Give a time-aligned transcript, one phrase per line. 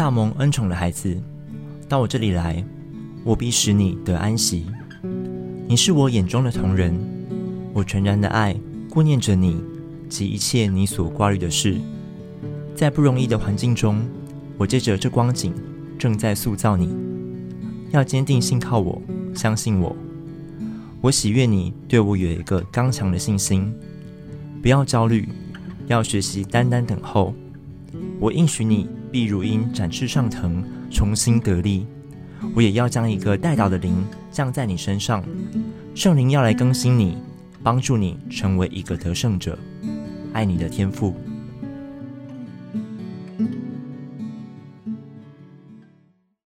[0.00, 1.14] 大蒙恩宠的孩子，
[1.86, 2.64] 到我这里来，
[3.22, 4.64] 我必使你得安息。
[5.68, 6.98] 你是我眼中的同人，
[7.74, 8.58] 我全然的爱
[8.88, 9.62] 顾念着你
[10.08, 11.76] 及一切你所挂虑的事。
[12.74, 14.00] 在不容易的环境中，
[14.56, 15.52] 我借着这光景
[15.98, 16.96] 正在塑造你，
[17.90, 19.02] 要坚定信靠我，
[19.34, 19.94] 相信我。
[21.02, 23.70] 我喜悦你对我有一个刚强的信心，
[24.62, 25.28] 不要焦虑，
[25.88, 27.34] 要学习单单等候。
[28.18, 31.86] 我应许你必如鹰展翅上腾，重新得力。
[32.54, 35.22] 我也要将一个代祷的灵降在你身上，
[35.94, 37.18] 圣灵要来更新你，
[37.62, 39.58] 帮助你成为一个得胜者。
[40.32, 41.14] 爱你的天赋。